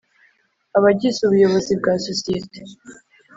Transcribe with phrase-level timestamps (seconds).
[0.77, 2.59] Abagize Ubuyobozi bwa sosiyete